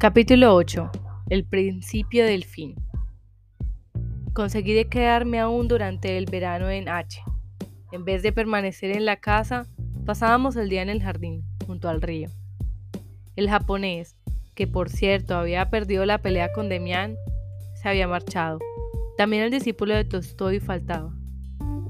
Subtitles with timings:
[0.00, 0.90] Capítulo 8.
[1.28, 2.74] El principio del fin.
[4.32, 7.22] Conseguí de quedarme aún durante el verano en H.
[7.92, 9.66] En vez de permanecer en la casa,
[10.06, 12.30] pasábamos el día en el jardín, junto al río.
[13.36, 14.16] El japonés,
[14.54, 17.16] que por cierto había perdido la pelea con Demian,
[17.74, 18.58] se había marchado.
[19.18, 21.12] También el discípulo de Tolstoy faltaba.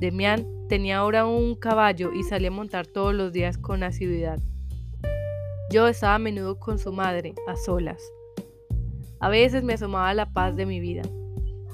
[0.00, 4.40] Demian tenía ahora un caballo y salía a montar todos los días con asiduidad.
[5.70, 8.02] Yo estaba a menudo con su madre, a solas.
[9.20, 11.02] A veces me asomaba la paz de mi vida.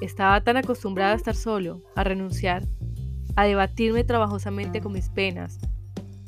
[0.03, 2.63] Estaba tan acostumbrada a estar solo, a renunciar,
[3.37, 5.59] a debatirme trabajosamente con mis penas,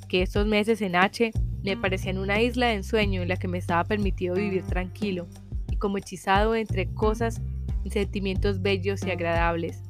[0.09, 1.31] que estos meses en H
[1.63, 5.27] me parecían una isla de ensueño en la que me estaba permitido vivir tranquilo
[5.71, 7.43] y como hechizado entre cosas
[7.85, 9.83] y sentimientos bellos y agradables.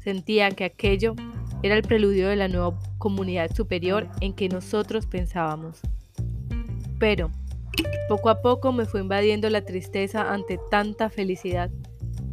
[0.00, 1.14] Sentía que aquello
[1.62, 5.80] era el preludio de la nueva comunidad superior en que nosotros pensábamos.
[7.00, 7.30] Pero,
[8.08, 11.70] poco a poco me fue invadiendo la tristeza ante tanta felicidad,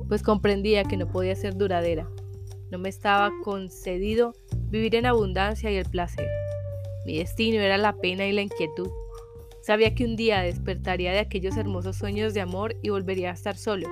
[0.10, 2.08] pues comprendía que no podía ser duradera.
[2.70, 4.34] No me estaba concedido
[4.70, 6.28] vivir en abundancia y el placer.
[7.06, 8.90] Mi destino era la pena y la inquietud.
[9.62, 13.56] Sabía que un día despertaría de aquellos hermosos sueños de amor y volvería a estar
[13.56, 13.88] solo,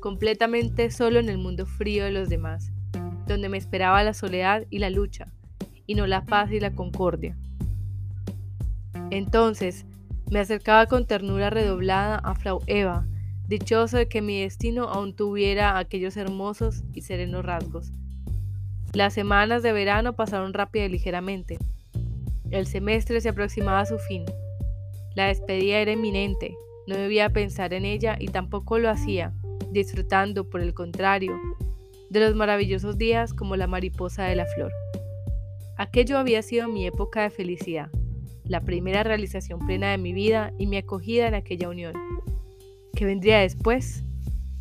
[0.00, 2.72] completamente solo en el mundo frío de los demás,
[3.28, 5.32] donde me esperaba la soledad y la lucha,
[5.86, 7.36] y no la paz y la concordia.
[9.10, 9.86] Entonces,
[10.30, 13.04] me acercaba con ternura redoblada a Frau Eva,
[13.48, 17.90] dichoso de que mi destino aún tuviera aquellos hermosos y serenos rasgos.
[18.92, 21.58] Las semanas de verano pasaron rápida y ligeramente.
[22.50, 24.24] El semestre se aproximaba a su fin.
[25.16, 29.32] La despedida era inminente, no debía pensar en ella y tampoco lo hacía,
[29.72, 31.36] disfrutando, por el contrario,
[32.08, 34.72] de los maravillosos días como la mariposa de la flor.
[35.76, 37.90] Aquello había sido mi época de felicidad
[38.50, 41.94] la primera realización plena de mi vida y mi acogida en aquella unión.
[42.96, 44.02] ¿Qué vendría después?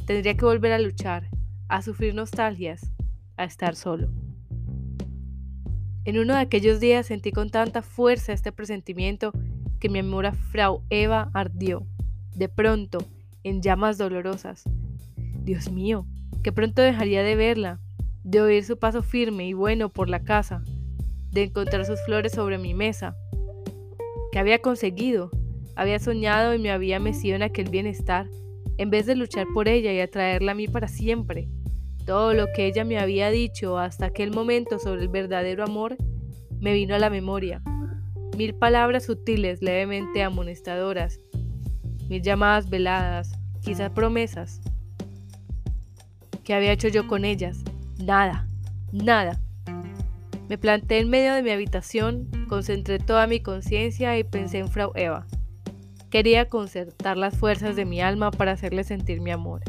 [0.06, 1.28] Tendría que volver a luchar,
[1.70, 2.92] a sufrir nostalgias,
[3.36, 4.12] a estar solo.
[6.06, 9.34] En uno de aquellos días sentí con tanta fuerza este presentimiento
[9.80, 11.88] que mi amor a Frau Eva ardió,
[12.36, 13.00] de pronto,
[13.44, 14.66] en llamas dolorosas.
[15.42, 16.06] Dios mío,
[16.44, 17.80] que pronto dejaría de verla,
[18.24, 20.62] de oír su paso firme y bueno por la casa,
[21.32, 23.16] de encontrar sus flores sobre mi mesa,
[24.32, 25.32] que había conseguido.
[25.76, 28.28] Había soñado y me había mecido en aquel bienestar,
[28.78, 31.50] en vez de luchar por ella y atraerla a mí para siempre.
[32.06, 35.96] Todo lo que ella me había dicho hasta aquel momento sobre el verdadero amor
[36.60, 37.62] me vino a la memoria.
[38.38, 41.20] Mil palabras sutiles, levemente amonestadoras,
[42.10, 44.62] mil llamadas veladas, quizás promesas.
[46.44, 47.64] ¿Qué había hecho yo con ellas?
[48.04, 48.48] Nada,
[48.92, 49.40] nada.
[50.48, 54.92] Me planté en medio de mi habitación, concentré toda mi conciencia y pensé en Frau
[54.96, 55.26] Eva.
[56.10, 59.62] Quería concertar las fuerzas de mi alma para hacerle sentir mi amor,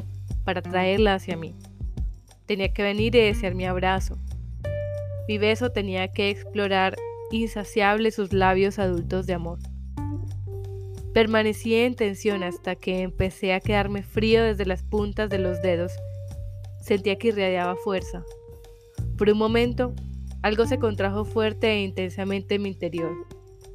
[0.44, 1.54] para traerla hacia mí.
[2.46, 4.18] Tenía que venir y desear mi abrazo.
[5.28, 6.96] Mi beso tenía que explorar
[7.30, 9.58] insaciable sus labios adultos de amor.
[11.12, 15.92] Permanecí en tensión hasta que empecé a quedarme frío desde las puntas de los dedos.
[16.80, 18.24] Sentía que irradiaba fuerza.
[19.18, 19.94] Por un momento
[20.42, 23.12] algo se contrajo fuerte e intensamente en mi interior,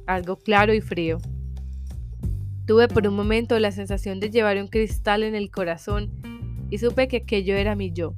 [0.06, 1.18] algo claro y frío.
[2.66, 6.10] Tuve por un momento la sensación de llevar un cristal en el corazón
[6.68, 8.14] y supe que aquello era mi yo.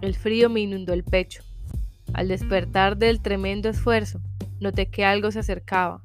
[0.00, 1.42] El frío me inundó el pecho.
[2.12, 4.20] Al despertar del tremendo esfuerzo,
[4.60, 6.02] noté que algo se acercaba.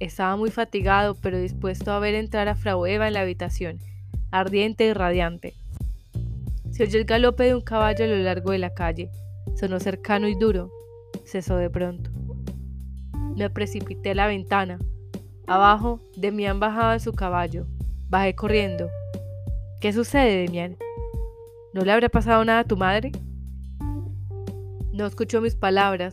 [0.00, 3.78] Estaba muy fatigado, pero dispuesto a ver entrar a Frau Eva en la habitación,
[4.32, 5.54] ardiente y radiante.
[6.72, 9.10] Se oyó el galope de un caballo a lo largo de la calle.
[9.54, 10.70] Sonó cercano y duro,
[11.24, 12.10] cesó de pronto.
[13.36, 14.78] Me precipité a la ventana.
[15.46, 17.66] Abajo, Demián bajaba en su caballo.
[18.08, 18.88] Bajé corriendo.
[19.80, 20.76] ¿Qué sucede, Demián?
[21.72, 23.12] ¿No le habrá pasado nada a tu madre?
[24.92, 26.12] No escuchó mis palabras.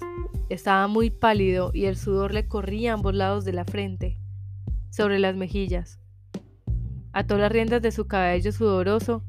[0.50, 4.17] Estaba muy pálido y el sudor le corría a ambos lados de la frente,
[4.90, 5.99] sobre las mejillas.
[7.11, 9.23] Ató las riendas de su cabello sudoroso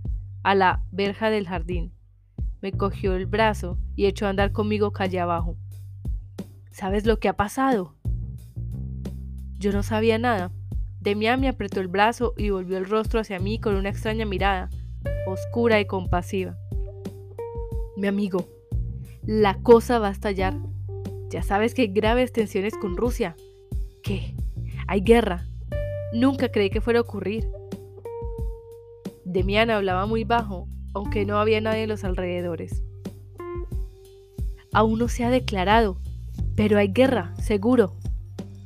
[0.44, 1.93] a la verja del jardín.
[2.61, 5.56] Me cogió el brazo y echó a andar conmigo calle abajo.
[6.79, 7.97] ¿Sabes lo que ha pasado?
[9.59, 10.53] Yo no sabía nada.
[11.01, 14.71] Demián me apretó el brazo y volvió el rostro hacia mí con una extraña mirada,
[15.27, 16.57] oscura y compasiva.
[17.97, 18.49] Mi amigo,
[19.27, 20.55] la cosa va a estallar.
[21.31, 23.35] Ya sabes que hay graves tensiones con Rusia.
[24.05, 24.37] ¿Qué?
[24.87, 25.49] Hay guerra.
[26.13, 27.51] Nunca creí que fuera a ocurrir.
[29.25, 32.85] Demián hablaba muy bajo, aunque no había nadie en los alrededores.
[34.73, 35.99] Aún no se ha declarado,
[36.58, 37.94] pero hay guerra, seguro.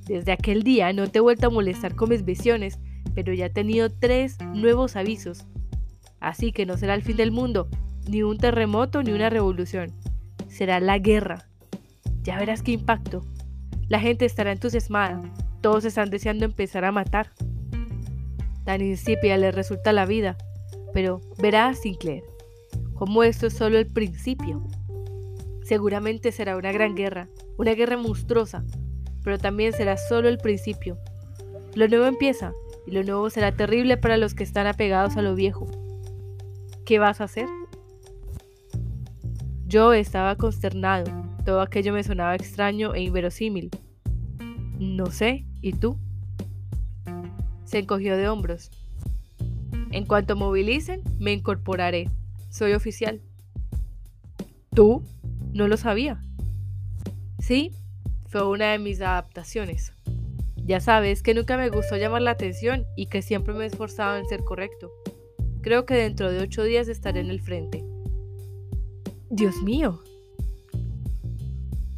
[0.06, 2.78] Desde aquel día no te he vuelto a molestar con mis visiones,
[3.14, 5.44] pero ya ha tenido tres nuevos avisos.
[6.18, 7.68] Así que no será el fin del mundo,
[8.08, 9.92] ni un terremoto, ni una revolución.
[10.48, 11.50] Será la guerra.
[12.22, 13.26] Ya verás qué impacto.
[13.88, 15.20] La gente estará entusiasmada.
[15.60, 17.34] Todos están deseando empezar a matar.
[18.64, 20.38] Tan insípida le resulta la vida.
[20.94, 22.22] Pero verás, Sinclair,
[22.94, 24.66] como esto es solo el principio.
[25.62, 28.64] Seguramente será una gran guerra, una guerra monstruosa,
[29.22, 30.98] pero también será solo el principio.
[31.74, 32.52] Lo nuevo empieza
[32.86, 35.66] y lo nuevo será terrible para los que están apegados a lo viejo.
[36.84, 37.46] ¿Qué vas a hacer?
[39.66, 41.10] Yo estaba consternado,
[41.44, 43.70] todo aquello me sonaba extraño e inverosímil.
[44.78, 45.98] No sé, ¿y tú?
[47.64, 48.70] Se encogió de hombros.
[49.92, 52.10] En cuanto movilicen, me incorporaré.
[52.50, 53.22] Soy oficial.
[54.74, 55.02] ¿Tú?
[55.52, 56.20] No lo sabía.
[57.42, 57.72] Sí,
[58.28, 59.92] fue una de mis adaptaciones.
[60.64, 64.16] Ya sabes que nunca me gustó llamar la atención y que siempre me he esforzado
[64.16, 64.92] en ser correcto.
[65.60, 67.84] Creo que dentro de ocho días estaré en el frente.
[69.28, 70.00] Dios mío.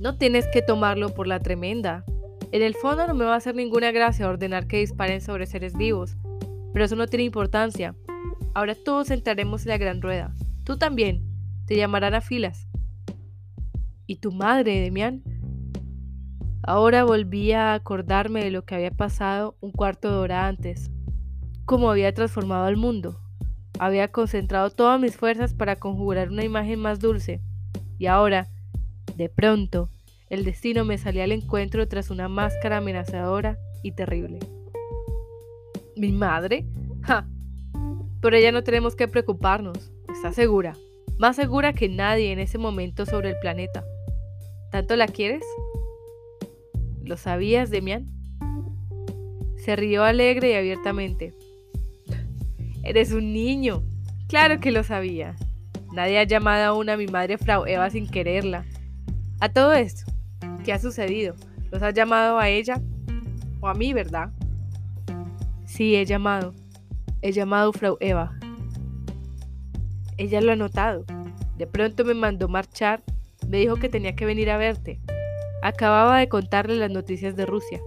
[0.00, 2.06] No tienes que tomarlo por la tremenda.
[2.50, 5.76] En el fondo no me va a hacer ninguna gracia ordenar que disparen sobre seres
[5.76, 6.16] vivos,
[6.72, 7.94] pero eso no tiene importancia.
[8.54, 10.34] Ahora todos entraremos en la gran rueda.
[10.64, 11.22] Tú también.
[11.66, 12.66] Te llamarán a filas.
[14.06, 15.22] ¿Y tu madre, Demián?
[16.66, 20.90] Ahora volví a acordarme de lo que había pasado un cuarto de hora antes,
[21.66, 23.20] cómo había transformado al mundo.
[23.78, 27.42] Había concentrado todas mis fuerzas para conjurar una imagen más dulce,
[27.98, 28.48] y ahora,
[29.16, 29.90] de pronto,
[30.30, 34.38] el destino me salía al encuentro tras una máscara amenazadora y terrible.
[35.96, 36.66] ¿Mi madre?
[37.02, 37.28] ¡Ja!
[38.22, 40.72] Por ella no tenemos que preocuparnos, está segura,
[41.18, 43.84] más segura que nadie en ese momento sobre el planeta.
[44.70, 45.44] ¿Tanto la quieres?
[47.04, 48.06] ¿Lo sabías, Demian?
[49.56, 51.34] Se rió alegre y abiertamente.
[52.82, 53.82] Eres un niño.
[54.26, 55.36] Claro que lo sabía.
[55.92, 58.64] Nadie ha llamado aún a mi madre Frau Eva sin quererla.
[59.40, 60.10] A todo esto,
[60.64, 61.34] ¿qué ha sucedido?
[61.70, 62.80] ¿Los has llamado a ella?
[63.60, 64.30] O a mí, ¿verdad?
[65.66, 66.54] Sí, he llamado.
[67.20, 68.38] He llamado Frau Eva.
[70.16, 71.04] Ella lo ha notado.
[71.58, 73.02] De pronto me mandó marchar.
[73.48, 75.00] Me dijo que tenía que venir a verte.
[75.64, 77.80] Acababa de contarle las noticias de Rusia.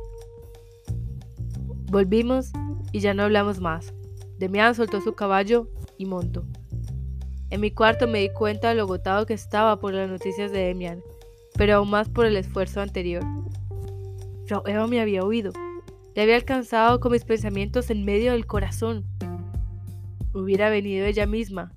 [1.92, 2.52] Volvimos
[2.92, 3.94] y ya no hablamos más.
[4.40, 6.44] Demian soltó su caballo y montó.
[7.52, 10.58] En mi cuarto me di cuenta de lo agotado que estaba por las noticias de
[10.58, 11.04] Demian,
[11.56, 13.22] pero aún más por el esfuerzo anterior.
[14.48, 15.52] Frau Eva me había oído.
[16.16, 19.06] Le había alcanzado con mis pensamientos en medio del corazón.
[20.34, 21.74] Hubiera venido ella misma,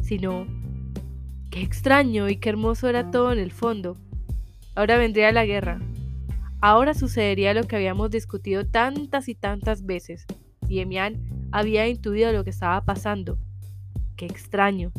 [0.00, 0.46] sino...
[1.50, 3.98] Qué extraño y qué hermoso era todo en el fondo.
[4.74, 5.80] Ahora vendría la guerra.
[6.60, 10.26] Ahora sucedería lo que habíamos discutido tantas y tantas veces.
[10.68, 11.20] Y Emian
[11.50, 13.38] había intuido lo que estaba pasando.
[14.16, 14.92] Qué extraño.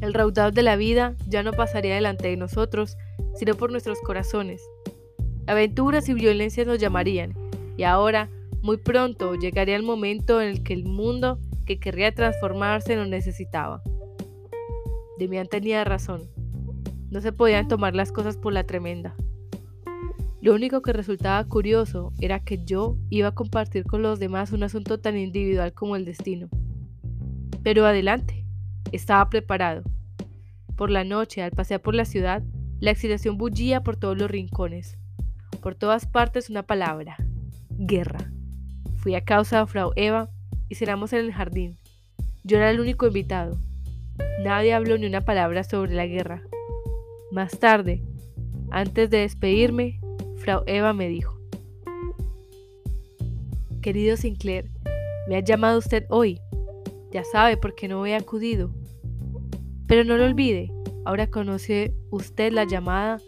[0.00, 2.96] El raudal de la vida ya no pasaría delante de nosotros,
[3.34, 4.62] sino por nuestros corazones.
[5.46, 7.34] Aventuras y violencias nos llamarían,
[7.76, 8.28] y ahora,
[8.62, 13.82] muy pronto, llegaría el momento en el que el mundo que querría transformarse nos necesitaba.
[15.18, 16.28] Demian tenía razón.
[17.12, 19.14] No se podían tomar las cosas por la tremenda.
[20.40, 24.62] Lo único que resultaba curioso era que yo iba a compartir con los demás un
[24.62, 26.48] asunto tan individual como el destino.
[27.62, 28.46] Pero adelante,
[28.92, 29.82] estaba preparado.
[30.74, 32.42] Por la noche, al pasear por la ciudad,
[32.80, 34.96] la excitación bullía por todos los rincones.
[35.60, 37.18] Por todas partes una palabra,
[37.68, 38.32] guerra.
[38.96, 40.30] Fui a causa de Frau Eva
[40.70, 41.76] y cenamos en el jardín.
[42.42, 43.58] Yo era el único invitado.
[44.42, 46.42] Nadie habló ni una palabra sobre la guerra.
[47.32, 48.02] Más tarde,
[48.70, 49.98] antes de despedirme,
[50.36, 51.38] Frau Eva me dijo,
[53.80, 54.70] Querido Sinclair,
[55.26, 56.42] me ha llamado usted hoy.
[57.10, 58.70] Ya sabe por qué no he acudido.
[59.86, 60.70] Pero no lo olvide,
[61.06, 63.18] ahora conoce usted la llamada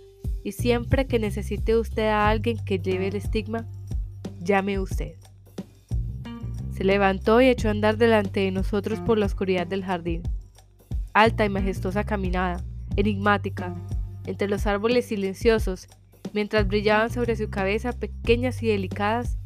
[0.45, 3.67] y siempre que necesite usted a alguien que lleve el estigma,
[4.39, 5.15] llame usted.
[6.73, 10.25] Se levantó y echó a andar delante de nosotros por la oscuridad del jardín.
[11.15, 12.63] Alta y majestuosa caminada,
[12.97, 13.75] enigmática,
[14.27, 15.89] entre los árboles silenciosos,
[16.33, 19.39] mientras brillaban sobre su cabeza pequeñas y delicadas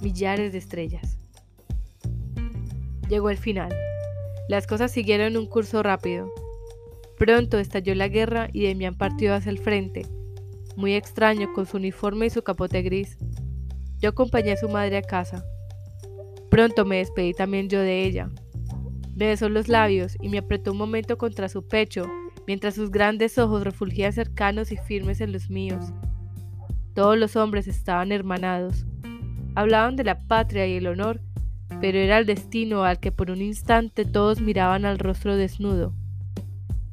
[0.00, 1.18] millares de estrellas.
[3.08, 3.74] Llegó el final.
[4.48, 6.30] Las cosas siguieron un curso rápido.
[7.18, 10.06] Pronto estalló la guerra y Demian partió hacia el frente,
[10.76, 13.16] muy extraño con su uniforme y su capote gris.
[14.00, 15.44] Yo acompañé a su madre a casa.
[16.50, 18.30] Pronto me despedí también yo de ella.
[19.14, 22.06] Me besó los labios y me apretó un momento contra su pecho
[22.46, 25.92] mientras sus grandes ojos refulgían cercanos y firmes en los míos.
[26.94, 28.86] Todos los hombres estaban hermanados.
[29.54, 31.20] Hablaban de la patria y el honor
[31.80, 35.92] pero era el destino al que por un instante todos miraban al rostro desnudo.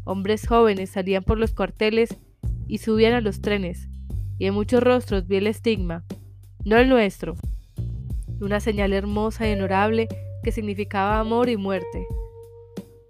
[0.04, 2.18] Hombres jóvenes salían por los cuarteles
[2.68, 3.88] y subían a los trenes,
[4.38, 6.04] y en muchos rostros vi el estigma,
[6.66, 7.36] no el nuestro,
[8.42, 10.08] una señal hermosa y honorable
[10.44, 12.06] que significaba amor y muerte.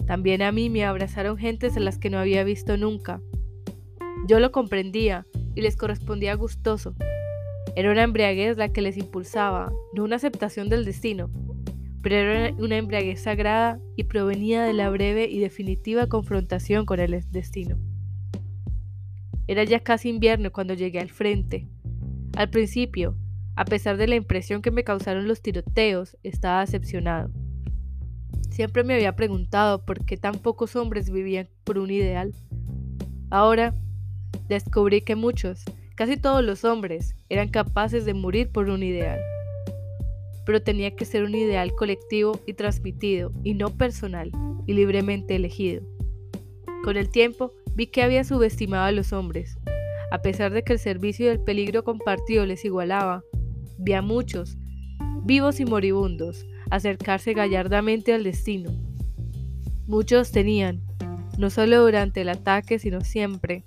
[0.05, 3.21] También a mí me abrazaron gentes a las que no había visto nunca.
[4.27, 6.95] Yo lo comprendía y les correspondía gustoso.
[7.75, 11.29] Era una embriaguez la que les impulsaba, no una aceptación del destino,
[12.01, 17.23] pero era una embriaguez sagrada y provenía de la breve y definitiva confrontación con el
[17.31, 17.79] destino.
[19.47, 21.67] Era ya casi invierno cuando llegué al frente.
[22.35, 23.17] Al principio,
[23.55, 27.31] a pesar de la impresión que me causaron los tiroteos, estaba decepcionado.
[28.53, 32.35] Siempre me había preguntado por qué tan pocos hombres vivían por un ideal.
[33.31, 33.73] Ahora
[34.47, 35.63] descubrí que muchos,
[35.95, 39.19] casi todos los hombres, eran capaces de morir por un ideal.
[40.45, 44.29] Pero tenía que ser un ideal colectivo y transmitido, y no personal
[44.67, 45.81] y libremente elegido.
[46.83, 49.57] Con el tiempo, vi que había subestimado a los hombres.
[50.11, 53.23] A pesar de que el servicio y el peligro compartido les igualaba,
[53.79, 54.57] vi a muchos,
[55.23, 56.45] vivos y moribundos,
[56.75, 58.71] acercarse gallardamente al destino.
[59.85, 60.81] Muchos tenían,
[61.37, 63.63] no solo durante el ataque, sino siempre,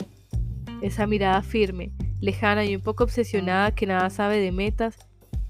[0.83, 4.97] esa mirada firme, lejana y un poco obsesionada que nada sabe de metas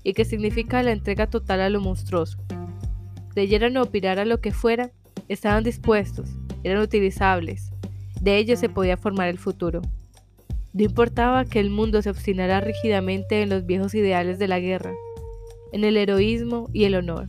[0.02, 2.36] y que significa la entrega total a lo monstruoso.
[3.32, 4.90] Creyeran o a lo que fuera,
[5.28, 6.28] estaban dispuestos,
[6.62, 7.70] eran utilizables.
[8.20, 9.80] De ellos se podía formar el futuro.
[10.74, 14.92] No importaba que el mundo se obstinara rígidamente en los viejos ideales de la guerra,
[15.72, 17.28] en el heroísmo y el honor,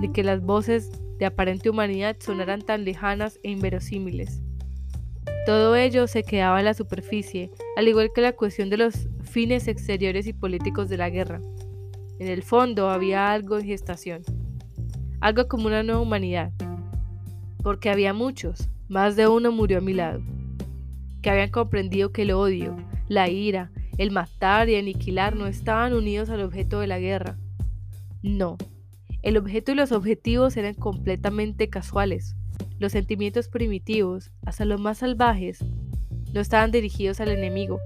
[0.00, 4.42] ni que las voces de aparente humanidad sonaran tan lejanas e inverosímiles.
[5.46, 9.68] Todo ello se quedaba en la superficie, al igual que la cuestión de los fines
[9.68, 11.40] exteriores y políticos de la guerra.
[12.18, 14.22] En el fondo había algo en gestación,
[15.20, 16.52] algo como una nueva humanidad,
[17.62, 20.20] porque había muchos, más de uno murió a mi lado,
[21.22, 22.76] que habían comprendido que el odio,
[23.08, 27.36] la ira, el matar y aniquilar no estaban unidos al objeto de la guerra.
[28.22, 28.56] No,
[29.26, 32.36] el objeto y los objetivos eran completamente casuales,
[32.78, 35.64] los sentimientos primitivos, hasta los más salvajes,
[36.32, 37.80] no estaban dirigidos al enemigo.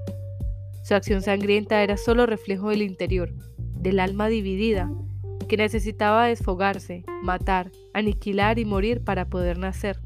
[0.84, 4.92] Su acción sangrienta era solo reflejo del interior, del alma dividida,
[5.48, 9.98] que necesitaba desfogarse, matar, aniquilar y morir para poder nacer.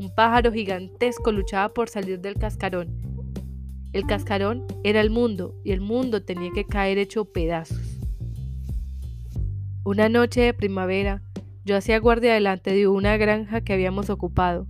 [0.00, 2.88] Un pájaro gigantesco luchaba por salir del cascarón.
[3.92, 7.91] El cascarón era el mundo y el mundo tenía que caer hecho pedazos.
[9.84, 11.22] Una noche de primavera,
[11.64, 14.64] yo hacía guardia delante de una granja que habíamos ocupado.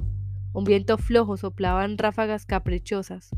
[0.54, 3.28] Un viento flojo soplaba en ráfagas caprichosas.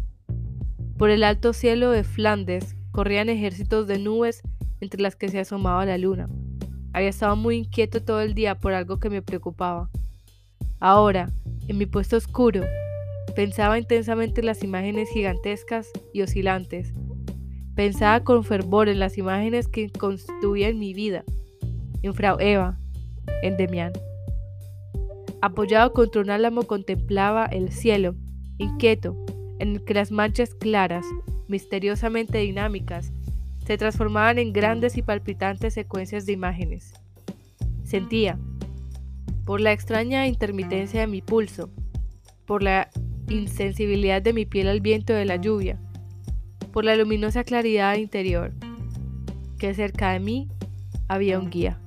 [0.97, 4.43] Por el alto cielo de Flandes corrían ejércitos de nubes
[4.81, 6.29] entre las que se asomaba la luna.
[6.93, 9.91] Había estado muy inquieto todo el día por algo que me preocupaba.
[10.79, 11.33] Ahora,
[11.67, 12.63] en mi puesto oscuro,
[13.35, 16.95] pensaba intensamente en las imágenes gigantescas y oscilantes.
[17.75, 21.25] Pensaba con fervor en las imágenes que constituían mi vida,
[22.05, 22.79] en Eva,
[23.43, 23.93] en Demián.
[25.41, 28.15] Apoyado contra un álamo contemplaba el cielo,
[28.59, 29.17] inquieto,
[29.59, 31.07] en el que las manchas claras,
[31.49, 33.13] misteriosamente dinámicas,
[33.67, 36.93] se transformaban en grandes y palpitantes secuencias de imágenes.
[37.85, 38.39] Sentía,
[39.45, 41.71] por la extraña intermitencia de mi pulso,
[42.47, 42.91] por la
[43.29, 45.79] insensibilidad de mi piel al viento de la lluvia,
[46.73, 48.53] por la luminosa claridad interior,
[49.59, 50.49] que cerca de mí
[51.09, 51.79] había un guía.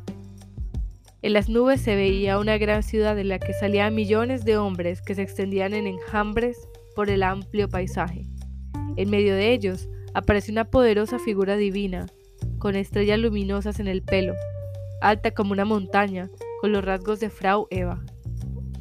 [1.27, 5.01] En las nubes se veía una gran ciudad de la que salían millones de hombres
[5.01, 8.21] que se extendían en enjambres por el amplio paisaje.
[8.95, 12.05] En medio de ellos apareció una poderosa figura divina,
[12.59, 14.35] con estrellas luminosas en el pelo,
[15.01, 16.29] alta como una montaña,
[16.61, 18.01] con los rasgos de Frau Eva.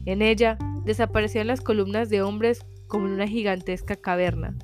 [0.04, 4.56] En ella desaparecían las columnas de hombres como en una gigantesca caverna.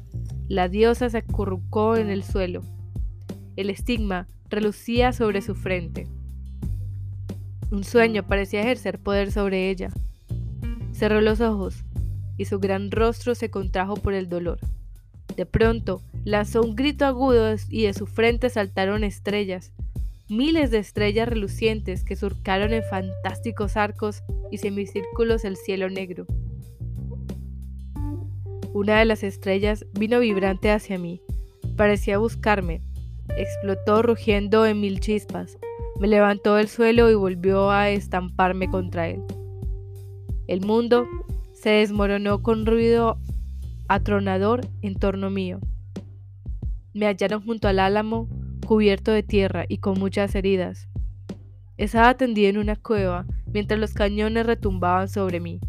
[0.47, 2.63] La diosa se acurrucó en el suelo.
[3.57, 6.07] El estigma relucía sobre su frente.
[7.73, 9.89] Un sueño parecía ejercer poder sobre ella.
[10.93, 11.85] Cerró los ojos
[12.37, 14.59] y su gran rostro se contrajo por el dolor.
[15.39, 19.73] De pronto lanzó un grito agudo y de su frente saltaron estrellas,
[20.29, 26.27] miles de estrellas relucientes que surcaron en fantásticos arcos y semicírculos el cielo negro.
[28.75, 31.23] Una de las estrellas vino vibrante hacia mí.
[31.75, 32.83] Parecía buscarme.
[33.35, 35.57] Explotó rugiendo en mil chispas.
[36.03, 39.23] Me levantó del suelo y volvió a estamparme contra él.
[40.49, 41.07] El mundo
[41.55, 43.21] se desmoronó con ruido
[43.87, 45.61] atronador en torno mío.
[46.93, 48.29] Me hallaron junto al álamo,
[48.67, 50.89] cubierto de tierra y con muchas heridas.
[51.77, 55.61] Estaba tendido en una cueva mientras los cañones retumbaban sobre mí.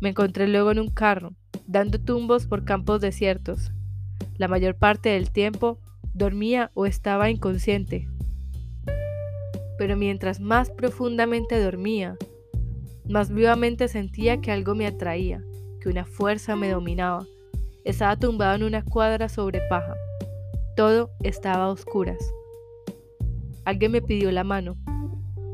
[0.00, 1.34] Me encontré luego en un carro,
[1.66, 3.72] dando tumbos por campos desiertos.
[4.38, 5.78] La mayor parte del tiempo
[6.14, 8.08] dormía o estaba inconsciente.
[9.80, 12.18] Pero mientras más profundamente dormía,
[13.08, 15.42] más vivamente sentía que algo me atraía,
[15.80, 17.24] que una fuerza me dominaba.
[17.86, 19.94] Estaba tumbado en una cuadra sobre paja.
[20.76, 22.18] Todo estaba a oscuras.
[23.64, 24.76] Alguien me pidió la mano,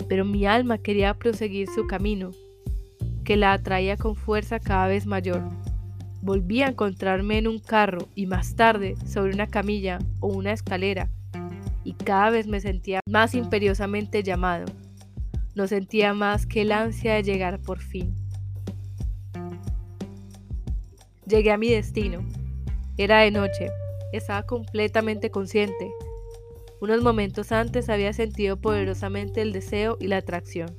[0.09, 2.33] pero mi alma quería proseguir su camino,
[3.23, 5.45] que la atraía con fuerza cada vez mayor.
[6.21, 11.11] Volví a encontrarme en un carro y más tarde sobre una camilla o una escalera,
[11.87, 14.65] y cada vez me sentía más imperiosamente llamado.
[15.55, 18.13] No sentía más que el ansia de llegar por fin.
[21.29, 22.27] Llegué a mi destino.
[22.99, 23.71] Era de noche.
[24.13, 25.93] Estaba completamente consciente.
[26.81, 30.77] Unos momentos antes había sentido poderosamente el deseo y la atracción.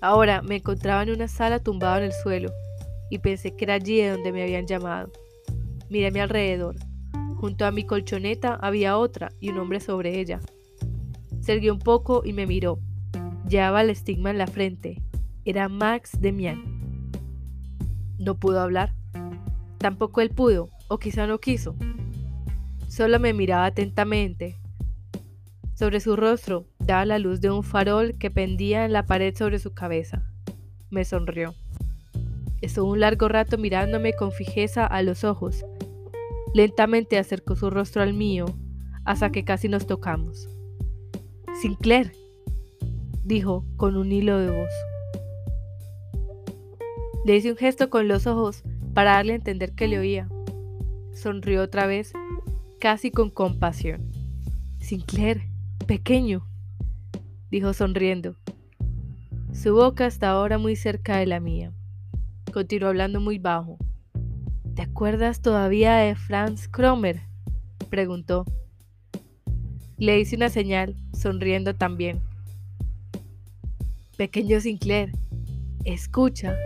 [0.00, 2.52] Ahora me encontraba en una sala tumbado en el suelo
[3.10, 5.10] y pensé que era allí de donde me habían llamado.
[5.90, 6.76] Miré a mi alrededor.
[7.36, 10.40] Junto a mi colchoneta había otra y un hombre sobre ella.
[11.40, 12.80] Se un poco y me miró.
[13.48, 15.02] Llevaba el estigma en la frente.
[15.44, 17.12] Era Max Demian.
[18.18, 18.94] No pudo hablar.
[19.78, 21.76] Tampoco él pudo, o quizá no quiso.
[22.88, 24.56] Solo me miraba atentamente.
[25.74, 29.58] Sobre su rostro daba la luz de un farol que pendía en la pared sobre
[29.58, 30.24] su cabeza.
[30.88, 31.54] Me sonrió.
[32.62, 35.64] Estuvo un largo rato mirándome con fijeza a los ojos.
[36.56, 38.46] Lentamente acercó su rostro al mío
[39.04, 40.48] hasta que casi nos tocamos.
[41.60, 42.12] Sinclair,
[43.24, 44.70] dijo con un hilo de voz.
[47.26, 48.62] Le hice un gesto con los ojos
[48.94, 50.30] para darle a entender que le oía.
[51.12, 52.14] Sonrió otra vez
[52.80, 54.10] casi con compasión.
[54.78, 55.42] Sinclair,
[55.86, 56.48] pequeño,
[57.50, 58.34] dijo sonriendo.
[59.52, 61.74] Su boca está ahora muy cerca de la mía.
[62.50, 63.76] Continuó hablando muy bajo.
[64.76, 67.22] ¿Te acuerdas todavía de Franz Kromer?
[67.88, 68.44] preguntó.
[69.96, 72.20] Le hice una señal, sonriendo también.
[74.18, 75.12] Pequeño Sinclair,
[75.86, 76.58] escucha,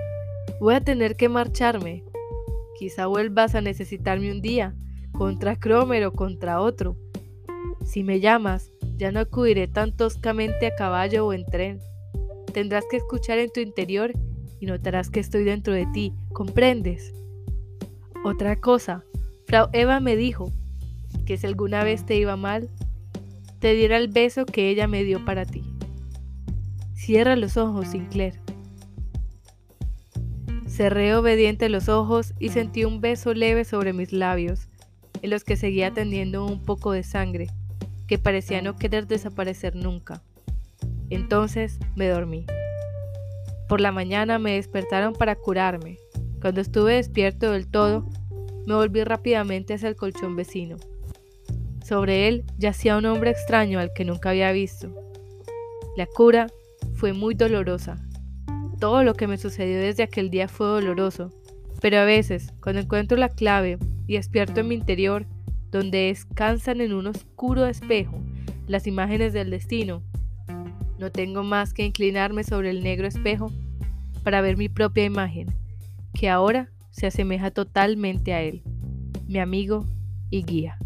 [0.58, 2.02] voy a tener que marcharme.
[2.80, 4.74] Quizá vuelvas a necesitarme un día
[5.12, 6.96] contra Cromer o contra otro.
[7.84, 11.78] Si me llamas, ya no acudiré tan toscamente a caballo o en tren.
[12.52, 14.10] Tendrás que escuchar en tu interior
[14.58, 17.14] y notarás que estoy dentro de ti, ¿comprendes?
[18.22, 19.02] Otra cosa,
[19.46, 20.52] Frau Eva me dijo
[21.24, 22.68] que si alguna vez te iba mal,
[23.60, 25.64] te diera el beso que ella me dio para ti.
[26.94, 28.38] Cierra los ojos, Sinclair.
[30.66, 34.68] Cerré obediente los ojos y sentí un beso leve sobre mis labios
[35.22, 37.48] en los que seguía tendiendo un poco de sangre,
[38.06, 40.22] que parecía no querer desaparecer nunca.
[41.08, 42.44] Entonces me dormí.
[43.66, 45.96] Por la mañana me despertaron para curarme.
[46.40, 48.08] Cuando estuve despierto del todo,
[48.66, 50.76] me volví rápidamente hacia el colchón vecino.
[51.84, 54.94] Sobre él yacía un hombre extraño al que nunca había visto.
[55.96, 56.46] La cura
[56.94, 57.98] fue muy dolorosa.
[58.78, 61.30] Todo lo que me sucedió desde aquel día fue doloroso,
[61.80, 65.26] pero a veces, cuando encuentro la clave y despierto en mi interior,
[65.70, 68.18] donde descansan en un oscuro espejo
[68.66, 70.02] las imágenes del destino.
[70.98, 73.50] No tengo más que inclinarme sobre el negro espejo
[74.22, 75.48] para ver mi propia imagen,
[76.12, 78.62] que ahora se asemeja totalmente a él,
[79.26, 79.86] mi amigo
[80.30, 80.78] y guía.